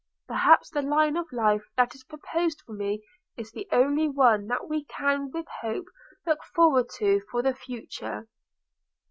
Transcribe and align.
Perhaps 0.27 0.71
the 0.71 0.81
line 0.81 1.15
of 1.15 1.31
life 1.31 1.61
that 1.77 1.93
is 1.93 2.03
proposed 2.03 2.63
for 2.65 2.73
me 2.73 3.03
is 3.37 3.51
the 3.51 3.67
only 3.71 4.07
one 4.09 4.47
that 4.47 4.67
we 4.67 4.83
can 4.85 5.29
with 5.29 5.45
hope 5.61 5.85
look 6.25 6.43
forward 6.55 6.89
to 6.97 7.21
for 7.29 7.43
the 7.43 7.53
future.' 7.53 8.27